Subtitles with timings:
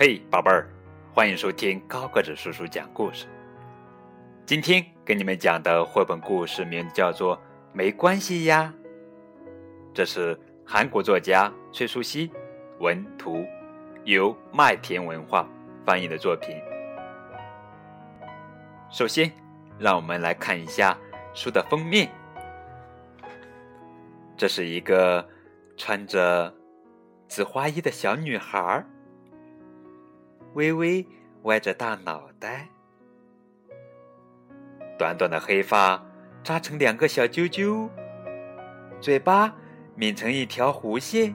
[0.00, 0.70] 嘿，宝贝儿，
[1.12, 3.26] 欢迎收听高个子叔叔讲故事。
[4.46, 7.36] 今天给你们讲的绘本故事名字叫做
[7.72, 8.72] 《没关系呀》，
[9.92, 12.30] 这是韩国作家崔淑熙
[12.78, 13.44] 文图，
[14.04, 15.44] 由麦田文化
[15.84, 16.56] 翻译的作品。
[18.92, 19.32] 首先，
[19.80, 20.96] 让我们来看一下
[21.34, 22.08] 书的封面。
[24.36, 25.28] 这是一个
[25.76, 26.54] 穿着
[27.26, 28.86] 紫花衣的小女孩儿。
[30.54, 31.06] 微微
[31.42, 32.68] 歪着大脑袋，
[34.98, 36.02] 短短的黑发
[36.42, 37.88] 扎成两个小揪揪，
[39.00, 39.54] 嘴巴
[39.94, 41.34] 抿成一条弧线，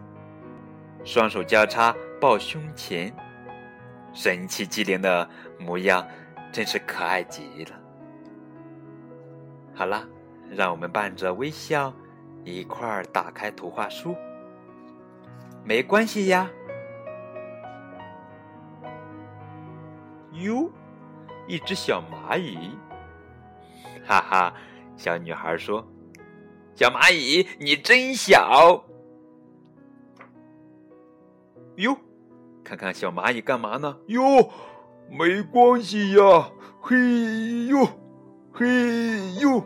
[1.04, 3.16] 双手交叉抱胸前，
[4.14, 6.06] 神气机灵的模样
[6.52, 7.80] 真是可爱极了。
[9.74, 10.08] 好了，
[10.50, 11.94] 让我们伴着微笑
[12.44, 14.16] 一块儿打开图画书。
[15.64, 16.50] 没关系呀。
[20.34, 20.70] 哟，
[21.48, 22.78] 一只小蚂蚁，
[24.06, 24.54] 哈哈！
[24.96, 25.86] 小女孩说
[26.76, 28.84] ：“小蚂蚁，你真小。”
[31.78, 31.98] 哟，
[32.64, 33.98] 看看小蚂蚁干嘛呢？
[34.08, 34.52] 哟，
[35.10, 36.52] 没关系呀！
[36.82, 37.88] 嘿呦，
[38.52, 39.64] 嘿呦，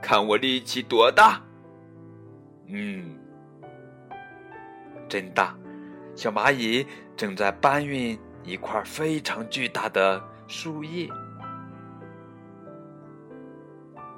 [0.00, 1.42] 看我力气多大！
[2.66, 3.16] 嗯，
[5.08, 5.56] 真大！
[6.16, 8.18] 小蚂蚁正在搬运。
[8.44, 11.08] 一块非常巨大的树叶，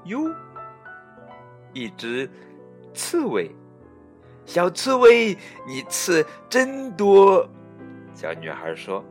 [0.05, 0.29] 哟，
[1.73, 2.29] 一只
[2.93, 3.55] 刺猬，
[4.45, 7.49] 小刺猬，你刺真多。
[8.15, 9.05] 小女孩说：“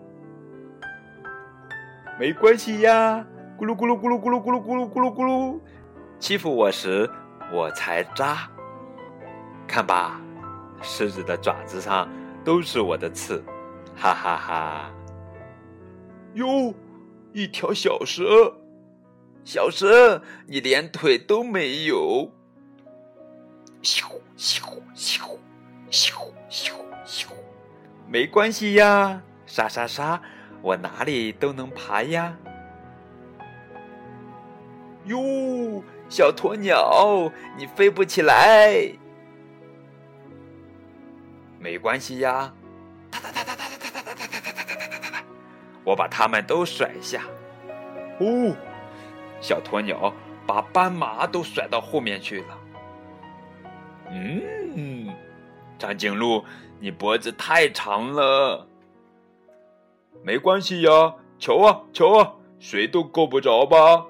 [2.19, 3.25] 没关系呀，
[3.57, 5.59] 咕噜咕噜咕噜咕噜咕噜咕噜咕噜咕噜，
[6.19, 7.09] 欺负我时
[7.53, 8.49] 我才扎。
[9.65, 10.19] 看吧，
[10.81, 12.09] 狮子的爪子上
[12.43, 13.41] 都是我的刺，
[13.95, 14.91] 哈哈哈。”
[16.35, 16.73] 哟，
[17.33, 18.57] 一条小蛇，
[19.43, 22.29] 小蛇，你连腿都没有。
[23.81, 24.03] 咻
[24.37, 24.61] 咻
[24.95, 25.21] 咻
[25.89, 26.13] 咻
[26.49, 26.73] 咻
[27.05, 27.27] 咻，
[28.09, 30.21] 没关系呀，沙沙沙，
[30.61, 32.37] 我哪里都能爬呀。
[35.05, 38.91] 哟，小鸵鸟，你飞不起来。
[41.59, 42.53] 没关系呀。
[45.85, 47.21] 我把它们都甩下，
[48.19, 48.55] 哦，
[49.39, 50.11] 小鸵鸟
[50.47, 52.57] 把斑马都甩到后面去了。
[54.09, 55.13] 嗯，
[55.77, 56.43] 长颈鹿，
[56.79, 58.67] 你脖子太长了。
[60.23, 64.05] 没关系呀，瞧啊瞧啊，谁都够不着吧？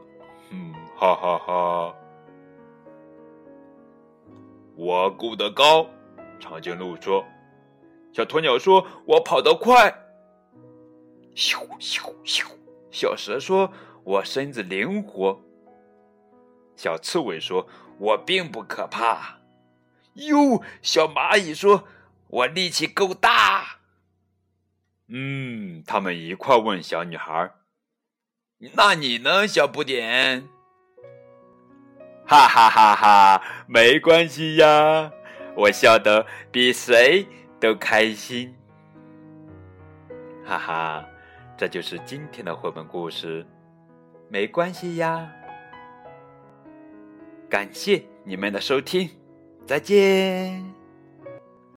[0.52, 1.94] 嗯，哈哈哈。
[4.78, 5.88] 我够得高，
[6.40, 7.25] 长颈鹿说。
[8.14, 9.94] 小鸵鸟说：“我跑得快。”
[11.35, 12.46] 咻咻咻！
[12.90, 13.73] 小蛇说
[14.06, 15.41] ：“我身子灵活。”
[16.78, 17.68] 小刺猬说
[18.00, 19.40] ：“我并不可怕。”
[20.16, 21.84] 哟，小蚂蚁说
[22.28, 23.79] ：“我力气够大。”
[25.07, 27.52] 嗯，他们一块问小女孩
[28.73, 30.47] ：“那你呢，小不点？”
[32.25, 33.44] 哈哈哈哈！
[33.67, 35.12] 没关系呀，
[35.56, 37.28] 我笑得比谁
[37.59, 38.56] 都开心。
[40.46, 41.06] 哈哈。
[41.57, 43.45] 这就是今天的绘本故事，
[44.29, 45.31] 没关系呀。
[47.49, 49.09] 感谢你们的收听，
[49.66, 50.75] 再见。